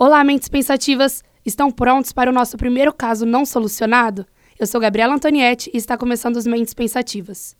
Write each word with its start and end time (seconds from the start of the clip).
Olá, 0.00 0.22
mentes 0.22 0.48
pensativas! 0.48 1.24
Estão 1.44 1.72
prontos 1.72 2.12
para 2.12 2.30
o 2.30 2.32
nosso 2.32 2.56
primeiro 2.56 2.92
caso 2.92 3.26
não 3.26 3.44
solucionado? 3.44 4.24
Eu 4.56 4.64
sou 4.64 4.80
Gabriela 4.80 5.12
Antonietti 5.12 5.72
e 5.74 5.76
está 5.76 5.98
começando 5.98 6.36
os 6.36 6.46
Mentes 6.46 6.72
Pensativas. 6.72 7.56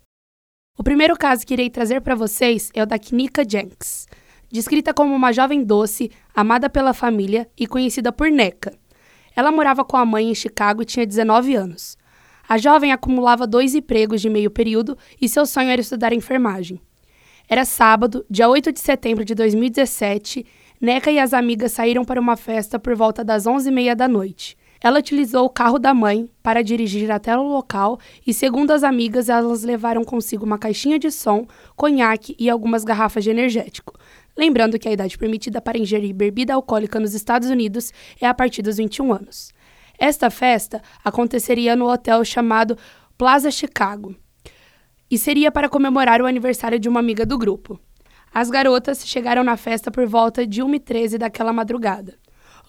O 0.79 0.85
primeiro 0.85 1.17
caso 1.17 1.45
que 1.45 1.53
irei 1.53 1.69
trazer 1.69 2.01
para 2.01 2.15
vocês 2.15 2.71
é 2.73 2.81
o 2.81 2.87
da 2.87 2.97
Knika 2.97 3.43
Jenks, 3.45 4.07
descrita 4.53 4.95
como 4.95 5.17
uma 5.17 5.33
jovem 5.33 5.65
doce, 5.65 6.13
amada 6.33 6.71
pela 6.71 6.95
família 6.95 7.51
e 7.59 7.67
conhecida 7.67 8.13
por 8.13 8.31
Neca. 8.31 8.73
Ela 9.35 9.51
morava 9.51 9.85
com 9.85 9.97
a 9.97 10.07
mãe 10.07 10.31
em 10.31 10.35
Chicago 10.37 10.83
e 10.83 10.87
tinha 10.87 11.05
19 11.05 11.57
anos. 11.57 11.99
A 12.49 12.57
jovem 12.57 12.93
acumulava 12.93 13.49
dois 13.49 13.75
empregos 13.75 14.21
de 14.21 14.31
meio 14.31 14.53
período 14.53 14.97
e 15.21 15.29
seu 15.29 15.45
sonho 15.45 15.71
era 15.71 15.81
estudar 15.81 16.13
enfermagem. 16.13 16.81
Era 17.49 17.65
sábado, 17.65 18.25
dia 18.31 18.47
8 18.49 18.71
de 18.71 18.79
setembro 18.79 19.25
de 19.25 19.35
2017, 19.35 20.47
Neca 20.81 21.11
e 21.11 21.19
as 21.19 21.35
amigas 21.35 21.73
saíram 21.73 22.05
para 22.05 22.21
uma 22.21 22.37
festa 22.37 22.79
por 22.79 22.95
volta 22.95 23.25
das 23.25 23.45
11h30 23.45 23.97
da 23.97 24.07
noite. 24.07 24.57
Ela 24.81 25.01
utilizou 25.01 25.45
o 25.45 25.51
carro 25.51 25.77
da 25.77 25.93
mãe 25.93 26.31
para 26.41 26.63
dirigir 26.63 27.11
até 27.11 27.37
o 27.37 27.43
local 27.43 27.99
e, 28.25 28.33
segundo 28.33 28.71
as 28.71 28.85
amigas, 28.85 29.29
elas 29.29 29.65
levaram 29.65 30.05
consigo 30.05 30.47
uma 30.47 30.57
caixinha 30.57 30.97
de 30.97 31.11
som, 31.11 31.49
conhaque 31.75 32.37
e 32.39 32.49
algumas 32.49 32.85
garrafas 32.85 33.25
de 33.25 33.31
energético. 33.31 33.99
Lembrando 34.37 34.79
que 34.79 34.89
a 34.89 34.93
idade 34.93 35.19
permitida 35.19 35.61
para 35.61 35.77
ingerir 35.77 36.15
bebida 36.15 36.55
alcoólica 36.55 37.01
nos 37.01 37.13
Estados 37.13 37.51
Unidos 37.51 37.93
é 38.21 38.27
a 38.27 38.33
partir 38.33 38.63
dos 38.63 38.77
21 38.77 39.13
anos. 39.13 39.53
Esta 39.99 40.31
festa 40.31 40.81
aconteceria 41.05 41.75
no 41.75 41.91
hotel 41.91 42.25
chamado 42.25 42.79
Plaza 43.17 43.51
Chicago 43.51 44.15
e 45.11 45.19
seria 45.19 45.51
para 45.51 45.69
comemorar 45.69 46.23
o 46.23 46.27
aniversário 46.27 46.79
de 46.79 46.89
uma 46.89 47.01
amiga 47.01 47.27
do 47.27 47.37
grupo. 47.37 47.81
As 48.33 48.51
garotas 48.51 49.07
chegaram 49.07 49.43
na 49.43 49.57
festa 49.57 49.91
por 49.91 50.07
volta 50.07 50.47
de 50.47 50.63
1h13 50.63 51.19
daquela 51.19 51.53
madrugada. 51.53 52.19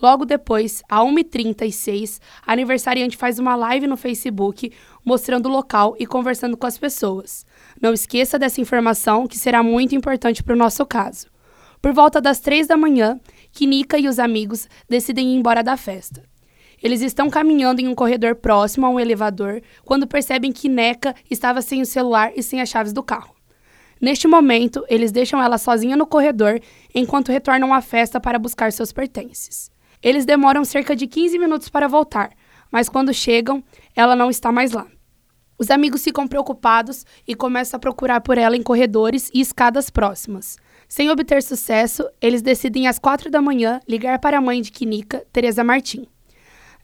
Logo 0.02 0.26
depois, 0.26 0.82
a 0.90 1.00
1h36, 1.02 2.22
a 2.46 2.54
aniversariante 2.54 3.18
faz 3.18 3.38
uma 3.38 3.56
live 3.56 3.86
no 3.86 3.98
Facebook 3.98 4.72
mostrando 5.04 5.48
o 5.48 5.52
local 5.52 5.96
e 6.00 6.06
conversando 6.06 6.56
com 6.56 6.66
as 6.66 6.78
pessoas. 6.78 7.46
Não 7.82 7.94
esqueça 7.94 8.40
dessa 8.40 8.62
informação 8.62 9.28
que 9.28 9.38
será 9.38 9.62
muito 9.62 9.94
importante 9.94 10.42
para 10.42 10.54
o 10.54 10.58
nosso 10.58 10.86
caso. 10.86 11.28
Por 11.82 11.94
volta 11.94 12.22
das 12.22 12.40
3 12.40 12.68
da 12.68 12.78
manhã, 12.78 13.20
Kinika 13.52 13.98
e 13.98 14.08
os 14.08 14.20
amigos 14.20 14.70
decidem 14.88 15.34
ir 15.34 15.38
embora 15.38 15.62
da 15.62 15.76
festa. 15.76 16.24
Eles 16.82 17.02
estão 17.02 17.30
caminhando 17.30 17.82
em 17.82 17.88
um 17.88 17.96
corredor 17.96 18.36
próximo 18.36 18.86
a 18.86 18.90
um 18.90 19.00
elevador 19.00 19.62
quando 19.84 20.08
percebem 20.08 20.52
que 20.52 20.70
Neca 20.70 21.14
estava 21.30 21.62
sem 21.62 21.82
o 21.82 21.86
celular 21.86 22.32
e 22.36 22.42
sem 22.42 22.62
as 22.62 22.70
chaves 22.70 22.94
do 22.94 23.04
carro. 23.04 23.39
Neste 24.02 24.28
momento, 24.28 24.86
eles 24.88 25.12
deixam 25.12 25.42
ela 25.42 25.58
sozinha 25.58 25.98
no 25.98 26.08
corredor 26.08 26.60
enquanto 26.96 27.32
retornam 27.32 27.74
à 27.74 27.82
festa 27.82 28.20
para 28.20 28.40
buscar 28.40 28.72
seus 28.72 28.94
pertences. 28.94 29.70
Eles 30.02 30.26
demoram 30.26 30.64
cerca 30.64 30.96
de 30.96 31.06
15 31.06 31.38
minutos 31.38 31.68
para 31.68 31.88
voltar, 31.88 32.32
mas 32.72 32.88
quando 32.88 33.14
chegam, 33.14 33.64
ela 33.96 34.16
não 34.16 34.30
está 34.30 34.52
mais 34.52 34.72
lá. 34.72 34.88
Os 35.58 35.70
amigos 35.70 36.02
ficam 36.02 36.26
preocupados 36.26 37.06
e 37.28 37.36
começam 37.36 37.78
a 37.78 37.82
procurar 37.82 38.22
por 38.22 38.38
ela 38.38 38.56
em 38.56 38.64
corredores 38.64 39.30
e 39.34 39.42
escadas 39.42 39.90
próximas. 39.90 40.58
Sem 40.88 41.10
obter 41.12 41.44
sucesso, 41.44 42.10
eles 42.22 42.42
decidem 42.42 42.88
às 42.88 42.98
quatro 42.98 43.30
da 43.30 43.42
manhã 43.42 43.82
ligar 43.86 44.20
para 44.20 44.38
a 44.38 44.42
mãe 44.42 44.62
de 44.62 44.72
Kinika, 44.72 45.26
Teresa 45.34 45.62
Martim. 45.62 46.08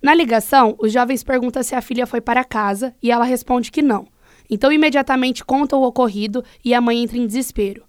Na 0.01 0.13
ligação, 0.13 0.75
os 0.77 0.91
jovens 0.91 1.23
perguntam 1.23 1.63
se 1.63 1.73
a 1.73 1.81
filha 1.81 2.05
foi 2.05 2.19
para 2.19 2.43
casa 2.43 2.93
e 3.01 3.09
ela 3.09 3.23
responde 3.23 3.71
que 3.71 3.81
não, 3.81 4.05
então, 4.49 4.71
imediatamente 4.71 5.43
conta 5.43 5.75
o 5.75 5.83
ocorrido 5.83 6.43
e 6.63 6.73
a 6.73 6.81
mãe 6.81 7.01
entra 7.01 7.17
em 7.17 7.25
desespero. 7.25 7.83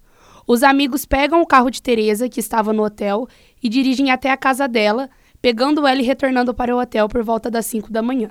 Os 0.45 0.63
amigos 0.63 1.05
pegam 1.05 1.41
o 1.41 1.45
carro 1.45 1.69
de 1.69 1.81
Teresa, 1.81 2.29
que 2.29 2.39
estava 2.39 2.71
no 2.71 2.83
hotel, 2.83 3.27
e 3.61 3.67
dirigem 3.67 4.11
até 4.11 4.31
a 4.31 4.37
casa 4.37 4.67
dela, 4.67 5.09
pegando 5.41 5.85
ela 5.85 6.01
e 6.01 6.05
retornando 6.05 6.53
para 6.53 6.75
o 6.75 6.79
hotel 6.79 7.07
por 7.09 7.23
volta 7.23 7.51
das 7.51 7.65
5 7.65 7.91
da 7.91 8.01
manhã. 8.01 8.29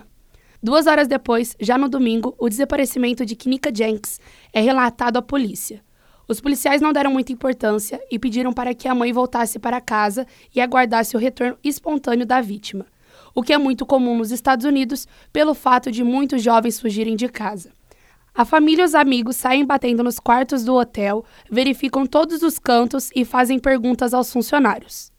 Duas 0.62 0.86
horas 0.86 1.06
depois, 1.06 1.54
já 1.60 1.76
no 1.76 1.88
domingo, 1.88 2.34
o 2.38 2.48
desaparecimento 2.48 3.24
de 3.24 3.36
Knika 3.36 3.70
Jenks 3.72 4.18
é 4.52 4.60
relatado 4.60 5.18
à 5.18 5.22
polícia. 5.22 5.84
Os 6.26 6.40
policiais 6.40 6.80
não 6.80 6.92
deram 6.92 7.12
muita 7.12 7.32
importância 7.32 8.00
e 8.10 8.18
pediram 8.18 8.52
para 8.52 8.74
que 8.74 8.88
a 8.88 8.94
mãe 8.94 9.12
voltasse 9.12 9.58
para 9.58 9.80
casa 9.80 10.26
e 10.54 10.60
aguardasse 10.60 11.16
o 11.16 11.20
retorno 11.20 11.56
espontâneo 11.62 12.26
da 12.26 12.40
vítima, 12.40 12.86
o 13.34 13.42
que 13.42 13.52
é 13.52 13.58
muito 13.58 13.86
comum 13.86 14.16
nos 14.18 14.32
Estados 14.32 14.64
Unidos 14.64 15.06
pelo 15.32 15.54
fato 15.54 15.92
de 15.92 16.02
muitos 16.02 16.42
jovens 16.42 16.80
fugirem 16.80 17.14
de 17.14 17.28
casa. 17.28 17.75
A 18.36 18.44
família 18.44 18.82
e 18.82 18.84
os 18.84 18.94
amigos 18.94 19.34
saem 19.34 19.64
batendo 19.64 20.02
nos 20.02 20.18
quartos 20.18 20.62
do 20.62 20.74
hotel, 20.74 21.24
verificam 21.50 22.04
todos 22.04 22.42
os 22.42 22.58
cantos 22.58 23.10
e 23.16 23.24
fazem 23.24 23.58
perguntas 23.58 24.12
aos 24.12 24.30
funcionários. 24.30 25.10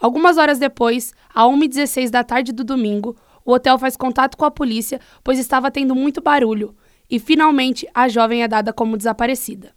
Algumas 0.00 0.38
horas 0.38 0.60
depois, 0.60 1.12
à 1.34 1.42
1h16 1.42 2.10
da 2.10 2.22
tarde 2.22 2.52
do 2.52 2.62
domingo, 2.62 3.16
o 3.44 3.52
hotel 3.52 3.76
faz 3.76 3.96
contato 3.96 4.36
com 4.36 4.44
a 4.44 4.52
polícia, 4.52 5.00
pois 5.24 5.36
estava 5.40 5.68
tendo 5.68 5.96
muito 5.96 6.20
barulho, 6.20 6.72
e 7.10 7.18
finalmente 7.18 7.88
a 7.92 8.08
jovem 8.08 8.44
é 8.44 8.46
dada 8.46 8.72
como 8.72 8.96
desaparecida. 8.96 9.74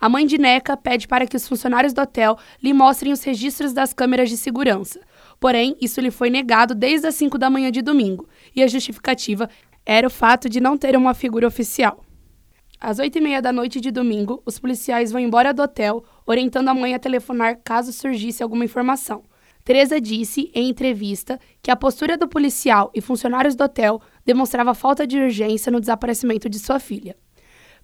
A 0.00 0.08
mãe 0.08 0.26
de 0.26 0.38
Neca 0.38 0.76
pede 0.76 1.06
para 1.06 1.24
que 1.24 1.36
os 1.36 1.46
funcionários 1.46 1.92
do 1.92 2.00
hotel 2.00 2.36
lhe 2.60 2.72
mostrem 2.72 3.12
os 3.12 3.22
registros 3.22 3.72
das 3.72 3.92
câmeras 3.92 4.28
de 4.28 4.36
segurança. 4.36 5.00
Porém, 5.38 5.76
isso 5.80 6.00
lhe 6.00 6.10
foi 6.10 6.30
negado 6.30 6.74
desde 6.74 7.06
as 7.06 7.14
5 7.14 7.38
da 7.38 7.48
manhã 7.48 7.70
de 7.70 7.80
domingo, 7.80 8.28
e 8.56 8.62
a 8.64 8.66
justificativa 8.66 9.48
era 9.86 10.08
o 10.08 10.10
fato 10.10 10.48
de 10.48 10.60
não 10.60 10.76
ter 10.76 10.96
uma 10.96 11.14
figura 11.14 11.46
oficial. 11.46 12.04
Às 12.80 13.00
oito 13.00 13.18
e 13.18 13.20
meia 13.20 13.42
da 13.42 13.52
noite 13.52 13.80
de 13.80 13.90
domingo, 13.90 14.40
os 14.46 14.56
policiais 14.56 15.10
vão 15.10 15.20
embora 15.20 15.52
do 15.52 15.60
hotel, 15.60 16.04
orientando 16.24 16.68
a 16.68 16.74
mãe 16.74 16.94
a 16.94 16.98
telefonar 16.98 17.58
caso 17.64 17.92
surgisse 17.92 18.40
alguma 18.40 18.64
informação. 18.64 19.24
Teresa 19.64 20.00
disse, 20.00 20.48
em 20.54 20.68
entrevista, 20.68 21.40
que 21.60 21.72
a 21.72 21.76
postura 21.76 22.16
do 22.16 22.28
policial 22.28 22.92
e 22.94 23.00
funcionários 23.00 23.56
do 23.56 23.64
hotel 23.64 24.00
demonstrava 24.24 24.74
falta 24.74 25.04
de 25.04 25.18
urgência 25.18 25.72
no 25.72 25.80
desaparecimento 25.80 26.48
de 26.48 26.60
sua 26.60 26.78
filha. 26.78 27.16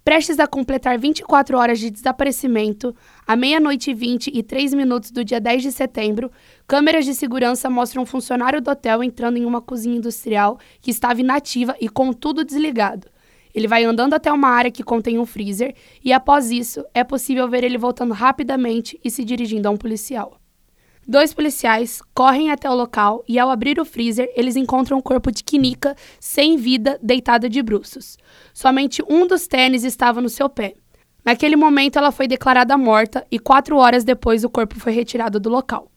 Prestes 0.01 0.39
a 0.39 0.47
completar 0.47 0.97
24 0.97 1.57
horas 1.57 1.77
de 1.77 1.89
desaparecimento, 1.89 2.95
à 3.27 3.35
meia-noite 3.35 3.91
e 3.91 3.93
20 3.93 4.31
e 4.33 4.41
3 4.41 4.73
minutos 4.75 5.11
do 5.11 5.25
dia 5.25 5.41
10 5.41 5.63
de 5.63 5.71
setembro, 5.73 6.31
câmeras 6.65 7.03
de 7.03 7.13
segurança 7.13 7.69
mostram 7.69 8.03
um 8.03 8.05
funcionário 8.05 8.61
do 8.61 8.71
hotel 8.71 9.03
entrando 9.03 9.37
em 9.37 9.45
uma 9.45 9.61
cozinha 9.61 9.97
industrial 9.97 10.57
que 10.79 10.89
estava 10.89 11.19
inativa 11.19 11.75
e 11.81 11.89
com 11.89 12.13
tudo 12.13 12.45
desligado. 12.45 13.07
Ele 13.55 13.69
vai 13.69 13.85
andando 13.85 14.13
até 14.13 14.29
uma 14.33 14.49
área 14.49 14.69
que 14.69 14.83
contém 14.83 15.17
um 15.17 15.25
freezer 15.25 15.73
e, 16.03 16.11
após 16.11 16.51
isso, 16.51 16.83
é 16.93 17.05
possível 17.05 17.47
ver 17.47 17.63
ele 17.63 17.77
voltando 17.77 18.13
rapidamente 18.13 18.99
e 19.01 19.09
se 19.09 19.23
dirigindo 19.23 19.69
a 19.69 19.71
um 19.71 19.77
policial. 19.77 20.37
Dois 21.07 21.33
policiais 21.33 22.01
correm 22.13 22.51
até 22.51 22.69
o 22.69 22.75
local 22.75 23.23
e, 23.25 23.39
ao 23.39 23.49
abrir 23.49 23.79
o 23.79 23.85
freezer, 23.85 24.29
eles 24.35 24.57
encontram 24.57 24.97
o 24.97 25.03
corpo 25.03 25.31
de 25.31 25.41
Kinika 25.41 25.95
sem 26.19 26.57
vida, 26.57 26.99
deitada 27.01 27.47
de 27.47 27.61
bruços. 27.61 28.17
Somente 28.53 29.01
um 29.07 29.25
dos 29.25 29.47
tênis 29.47 29.85
estava 29.85 30.19
no 30.19 30.27
seu 30.27 30.49
pé. 30.49 30.73
Naquele 31.23 31.55
momento, 31.55 31.97
ela 31.97 32.11
foi 32.11 32.27
declarada 32.27 32.77
morta 32.77 33.25
e 33.31 33.39
quatro 33.39 33.77
horas 33.77 34.03
depois 34.03 34.43
o 34.43 34.49
corpo 34.49 34.77
foi 34.77 34.91
retirado 34.91 35.39
do 35.39 35.49
local. 35.49 35.89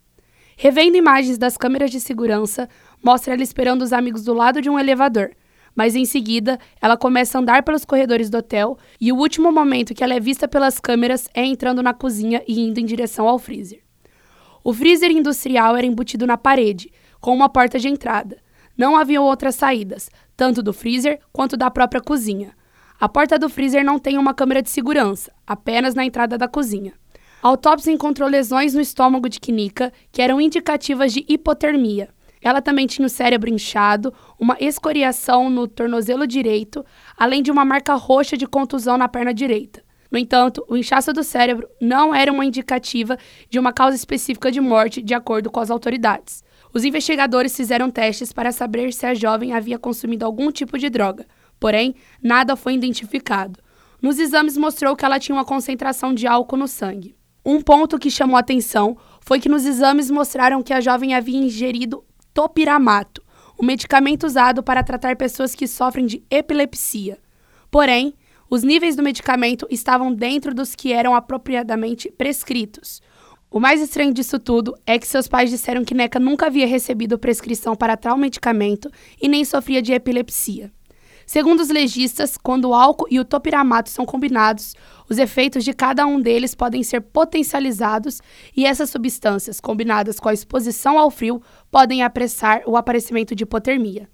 Revendo 0.57 0.97
imagens 0.97 1.39
das 1.39 1.57
câmeras 1.57 1.91
de 1.91 2.01
segurança, 2.01 2.69
mostra 3.03 3.35
ela 3.35 3.43
esperando 3.43 3.83
os 3.83 3.93
amigos 3.93 4.23
do 4.23 4.33
lado 4.33 4.61
de 4.61 4.71
um 4.71 4.79
elevador, 4.79 5.33
mas 5.79 5.95
em 5.95 6.05
seguida 6.05 6.59
ela 6.83 6.97
começa 6.97 7.39
a 7.39 7.41
andar 7.41 7.63
pelos 7.63 7.85
corredores 7.85 8.29
do 8.29 8.39
hotel 8.39 8.77
e 9.01 9.13
o 9.13 9.17
último 9.17 9.53
momento 9.53 9.95
que 9.95 10.03
ela 10.03 10.13
é 10.13 10.19
vista 10.19 10.49
pelas 10.49 10.81
câmeras 10.81 11.29
é 11.33 11.45
entrando 11.45 11.85
na 11.85 11.95
cozinha 11.95 12.43
e 12.49 12.59
indo 12.63 12.81
em 12.81 12.85
direção 12.85 13.29
ao 13.29 13.39
freezer. 13.39 13.79
O 14.65 14.75
freezer 14.75 15.13
industrial 15.13 15.77
era 15.77 15.87
embutido 15.87 16.27
na 16.27 16.37
parede, 16.37 16.91
com 17.21 17.33
uma 17.33 17.49
porta 17.49 17.79
de 17.79 17.87
entrada. 17.87 18.39
Não 18.77 18.97
havia 18.97 19.21
outras 19.21 19.55
saídas, 19.55 20.11
tanto 20.37 20.65
do 20.65 20.73
freezer 20.73 21.21
quanto 21.33 21.57
da 21.57 21.71
própria 21.71 22.01
cozinha. 22.01 22.57
A 22.99 23.09
porta 23.09 23.39
do 23.39 23.49
freezer 23.49 23.85
não 23.85 24.01
tem 24.01 24.19
uma 24.19 24.35
câmera 24.35 24.61
de 24.61 24.71
segurança, 24.71 25.31
apenas 25.47 25.95
na 25.95 26.05
entrada 26.05 26.37
da 26.37 26.49
cozinha. 26.49 26.93
A 27.41 27.47
autópsia 27.47 27.93
encontrou 27.93 28.29
lesões 28.29 28.75
no 28.75 28.81
estômago 28.81 29.29
de 29.29 29.39
Kinika 29.39 29.93
que 30.11 30.23
eram 30.23 30.41
indicativas 30.41 31.13
de 31.13 31.25
hipotermia. 31.29 32.09
Ela 32.43 32.63
também 32.63 32.87
tinha 32.87 33.07
o 33.07 33.11
cérebro 33.11 33.51
inchado, 33.51 34.13
uma 34.39 34.57
escoriação 34.61 35.51
no 35.51 35.67
tornozelo 35.67 36.27
direito, 36.27 36.85
além 37.17 37.43
de 37.43 37.51
uma 37.51 37.65
marca 37.65 37.95
roxa 37.95 38.37
de 38.37 38.47
contusão 38.47 38.97
na 38.97 39.09
perna 39.09 39.35
direita. 39.35 39.83
No 40.11 40.19
entanto, 40.19 40.65
o 40.69 40.77
inchaço 40.77 41.13
do 41.13 41.23
cérebro 41.23 41.69
não 41.81 42.15
era 42.15 42.33
uma 42.33 42.45
indicativa 42.45 43.19
de 43.51 43.59
uma 43.59 43.73
causa 43.73 43.97
específica 43.97 44.51
de 44.51 44.61
morte, 44.61 45.03
de 45.03 45.13
acordo 45.13 45.51
com 45.51 45.61
as 45.61 45.71
autoridades. 45.71 46.43
Os 46.73 46.85
investigadores 46.85 47.57
fizeram 47.57 47.91
testes 47.91 48.33
para 48.33 48.53
saber 48.53 48.93
se 48.93 49.05
a 49.05 49.15
jovem 49.15 49.53
havia 49.53 49.79
consumido 49.79 50.25
algum 50.25 50.51
tipo 50.51 50.79
de 50.79 50.89
droga, 50.89 51.27
porém, 51.61 51.95
nada 52.23 52.57
foi 52.57 52.75
identificado. 52.75 53.61
Nos 54.01 54.19
exames 54.19 54.57
mostrou 54.57 54.95
que 54.95 55.05
ela 55.05 55.19
tinha 55.19 55.37
uma 55.37 55.45
concentração 55.45 56.15
de 56.15 56.27
álcool 56.27 56.57
no 56.57 56.69
sangue. 56.69 57.17
Um 57.45 57.61
ponto 57.61 57.99
que 57.99 58.11
chamou 58.11 58.37
atenção 58.37 58.97
foi 59.21 59.41
que 59.41 59.49
nos 59.49 59.65
exames 59.65 60.11
mostraram 60.11 60.63
que 60.63 60.73
a 60.73 60.81
jovem 60.81 61.15
havia 61.15 61.39
ingerido 61.39 62.05
topiramato, 62.39 63.21
um 63.61 63.67
medicamento 63.67 64.25
usado 64.25 64.63
para 64.63 64.85
tratar 64.85 65.17
pessoas 65.17 65.57
que 65.57 65.67
sofrem 65.67 66.07
de 66.07 66.23
epilepsia. 66.31 67.19
Porém, 67.69 68.15
os 68.49 68.63
níveis 68.63 68.95
do 68.95 69.03
medicamento 69.03 69.67
estavam 69.69 70.15
dentro 70.15 70.55
dos 70.55 70.73
que 70.73 70.93
eram 70.93 71.17
apropriadamente 71.17 72.09
prescritos. 72.13 73.03
O 73.51 73.59
mais 73.59 73.81
estranho 73.81 74.15
disso 74.15 74.39
tudo 74.39 74.79
é 74.87 75.01
que 75.01 75.07
seus 75.09 75.27
pais 75.27 75.51
disseram 75.51 75.85
que 75.85 75.95
Neca 75.95 76.21
nunca 76.21 76.47
havia 76.47 76.65
recebido 76.65 77.19
prescrição 77.19 77.75
para 77.75 77.97
tal 77.97 78.17
medicamento 78.17 78.89
e 79.21 79.27
nem 79.27 79.45
sofria 79.45 79.83
de 79.83 79.93
epilepsia. 79.93 80.71
Segundo 81.29 81.61
os 81.61 81.69
legistas, 81.69 82.39
quando 82.39 82.71
o 82.71 82.75
álcool 82.75 83.07
e 83.11 83.21
o 83.21 83.25
topiramato 83.25 83.91
são 83.91 84.07
combinados, 84.07 84.75
os 85.11 85.19
efeitos 85.19 85.63
de 85.63 85.75
cada 85.75 86.07
um 86.07 86.19
deles 86.19 86.55
podem 86.55 86.83
ser 86.83 87.03
potencializados 87.03 88.23
e 88.57 88.65
essas 88.65 88.89
substâncias, 88.89 89.61
combinadas 89.61 90.19
com 90.19 90.31
a 90.31 90.33
exposição 90.33 90.99
ao 90.99 91.11
frio, 91.11 91.43
podem 91.71 92.03
apressar 92.03 92.63
o 92.65 92.79
aparecimento 92.79 93.35
de 93.35 93.43
hipotermia. 93.43 94.09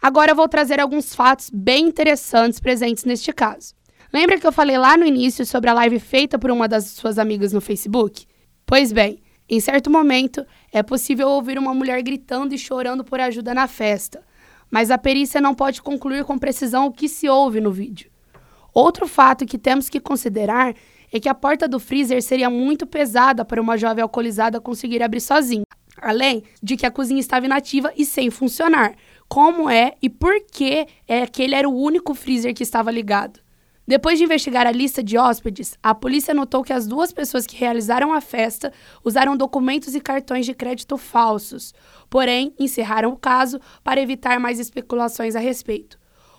Agora 0.00 0.30
eu 0.30 0.34
vou 0.34 0.48
trazer 0.48 0.80
alguns 0.80 1.14
fatos 1.14 1.50
bem 1.52 1.88
interessantes 1.88 2.58
presentes 2.58 3.04
neste 3.04 3.30
caso. 3.30 3.74
Lembra 4.10 4.40
que 4.40 4.46
eu 4.46 4.52
falei 4.52 4.78
lá 4.78 4.96
no 4.96 5.04
início 5.04 5.44
sobre 5.44 5.68
a 5.68 5.74
live 5.74 6.00
feita 6.00 6.38
por 6.38 6.50
uma 6.50 6.66
das 6.66 6.86
suas 6.86 7.18
amigas 7.18 7.52
no 7.52 7.60
Facebook? 7.60 8.24
Pois 8.64 8.92
bem, 8.92 9.22
em 9.46 9.60
certo 9.60 9.90
momento 9.90 10.42
é 10.72 10.82
possível 10.82 11.28
ouvir 11.28 11.58
uma 11.58 11.74
mulher 11.74 12.02
gritando 12.02 12.54
e 12.54 12.58
chorando 12.58 13.04
por 13.04 13.20
ajuda 13.20 13.52
na 13.52 13.68
festa, 13.68 14.24
mas 14.74 14.90
a 14.90 14.98
perícia 14.98 15.40
não 15.40 15.54
pode 15.54 15.80
concluir 15.80 16.24
com 16.24 16.36
precisão 16.36 16.86
o 16.86 16.92
que 16.92 17.08
se 17.08 17.28
ouve 17.28 17.60
no 17.60 17.70
vídeo. 17.70 18.10
Outro 18.74 19.06
fato 19.06 19.46
que 19.46 19.56
temos 19.56 19.88
que 19.88 20.00
considerar 20.00 20.74
é 21.12 21.20
que 21.20 21.28
a 21.28 21.34
porta 21.34 21.68
do 21.68 21.78
freezer 21.78 22.20
seria 22.20 22.50
muito 22.50 22.84
pesada 22.84 23.44
para 23.44 23.62
uma 23.62 23.78
jovem 23.78 24.02
alcoolizada 24.02 24.60
conseguir 24.60 25.00
abrir 25.00 25.20
sozinha, 25.20 25.62
além 25.96 26.42
de 26.60 26.76
que 26.76 26.84
a 26.84 26.90
cozinha 26.90 27.20
estava 27.20 27.46
inativa 27.46 27.92
e 27.96 28.04
sem 28.04 28.30
funcionar. 28.30 28.96
Como 29.28 29.70
é 29.70 29.92
e 30.02 30.10
por 30.10 30.44
que 30.50 30.88
é 31.06 31.24
que 31.24 31.44
ele 31.44 31.54
era 31.54 31.68
o 31.68 31.80
único 31.80 32.12
freezer 32.12 32.52
que 32.52 32.64
estava 32.64 32.90
ligado? 32.90 33.43
Depois 33.86 34.16
de 34.18 34.24
investigar 34.24 34.66
a 34.66 34.72
lista 34.72 35.02
de 35.02 35.18
hóspedes, 35.18 35.76
a 35.82 35.94
polícia 35.94 36.32
notou 36.32 36.64
que 36.64 36.72
as 36.72 36.86
duas 36.86 37.12
pessoas 37.12 37.46
que 37.46 37.56
realizaram 37.56 38.14
a 38.14 38.20
festa 38.20 38.72
usaram 39.04 39.36
documentos 39.36 39.94
e 39.94 40.00
cartões 40.00 40.46
de 40.46 40.54
crédito 40.54 40.96
falsos, 40.96 41.74
porém 42.08 42.54
encerraram 42.58 43.10
o 43.10 43.16
caso 43.16 43.60
para 43.82 44.00
evitar 44.00 44.40
mais 44.40 44.58
especulações 44.58 45.36
a 45.36 45.38
respeito. 45.38 45.98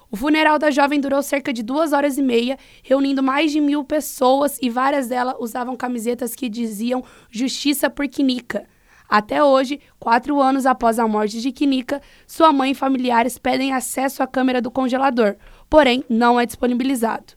O 0.09 0.17
funeral 0.17 0.57
da 0.57 0.71
jovem 0.71 0.99
durou 0.99 1.21
cerca 1.21 1.53
de 1.53 1.61
duas 1.61 1.93
horas 1.93 2.17
e 2.17 2.21
meia, 2.23 2.57
reunindo 2.81 3.21
mais 3.21 3.51
de 3.51 3.61
mil 3.61 3.83
pessoas 3.83 4.57
e 4.59 4.67
várias 4.67 5.07
delas 5.07 5.35
usavam 5.39 5.75
camisetas 5.75 6.33
que 6.33 6.49
diziam 6.49 7.03
Justiça 7.29 7.91
por 7.91 8.07
Quinica. 8.07 8.65
Até 9.07 9.43
hoje, 9.43 9.79
quatro 9.99 10.41
anos 10.41 10.65
após 10.65 10.97
a 10.97 11.07
morte 11.07 11.39
de 11.39 11.51
Quinica, 11.51 12.01
sua 12.25 12.51
mãe 12.51 12.71
e 12.71 12.75
familiares 12.75 13.37
pedem 13.37 13.71
acesso 13.71 14.23
à 14.23 14.27
câmera 14.27 14.59
do 14.59 14.71
congelador, 14.71 15.35
porém 15.69 16.03
não 16.09 16.39
é 16.39 16.45
disponibilizado. 16.45 17.33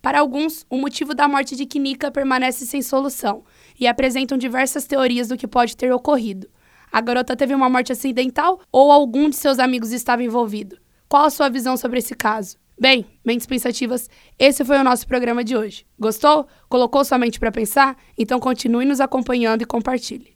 Para 0.00 0.20
alguns, 0.20 0.64
o 0.70 0.76
motivo 0.76 1.14
da 1.14 1.26
morte 1.26 1.56
de 1.56 1.66
Kinika 1.66 2.10
permanece 2.10 2.64
sem 2.64 2.80
solução 2.80 3.42
e 3.78 3.86
apresentam 3.86 4.38
diversas 4.38 4.84
teorias 4.86 5.28
do 5.28 5.36
que 5.36 5.48
pode 5.48 5.76
ter 5.76 5.92
ocorrido. 5.92 6.48
A 6.92 7.00
garota 7.00 7.36
teve 7.36 7.54
uma 7.54 7.68
morte 7.68 7.92
acidental 7.92 8.60
ou 8.70 8.92
algum 8.92 9.28
de 9.28 9.36
seus 9.36 9.58
amigos 9.58 9.90
estava 9.90 10.22
envolvido? 10.22 10.78
Qual 11.08 11.24
a 11.24 11.30
sua 11.30 11.48
visão 11.48 11.76
sobre 11.76 11.98
esse 11.98 12.14
caso? 12.14 12.56
Bem, 12.78 13.06
mentes 13.24 13.46
pensativas, 13.46 14.08
esse 14.38 14.64
foi 14.64 14.78
o 14.78 14.84
nosso 14.84 15.06
programa 15.06 15.42
de 15.42 15.56
hoje. 15.56 15.86
Gostou? 15.98 16.46
Colocou 16.68 17.04
sua 17.04 17.18
mente 17.18 17.40
para 17.40 17.50
pensar? 17.50 17.96
Então 18.16 18.38
continue 18.38 18.84
nos 18.84 19.00
acompanhando 19.00 19.62
e 19.62 19.66
compartilhe. 19.66 20.35